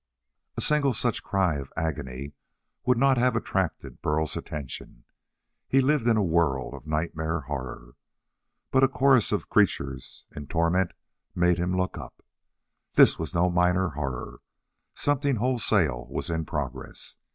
A 0.57 0.61
single 0.61 0.93
such 0.93 1.21
cry 1.21 1.57
of 1.57 1.71
agony 1.77 2.33
would 2.87 2.97
not 2.97 3.19
have 3.19 3.35
attracted 3.35 4.01
Burl's 4.01 4.35
attention. 4.35 5.03
He 5.67 5.79
lived 5.79 6.07
in 6.07 6.17
a 6.17 6.23
world 6.23 6.73
of 6.73 6.87
nightmare 6.87 7.41
horror. 7.41 7.93
But 8.71 8.83
a 8.83 8.87
chorus 8.87 9.31
of 9.31 9.47
creatures 9.51 10.25
in 10.35 10.47
torment 10.47 10.93
made 11.35 11.59
him 11.59 11.77
look 11.77 11.99
up. 11.99 12.25
This 12.95 13.19
was 13.19 13.35
no 13.35 13.51
minor 13.51 13.89
horror. 13.89 14.41
Something 14.95 15.35
wholesale 15.35 16.07
was 16.09 16.31
in 16.31 16.45
progress. 16.45 17.17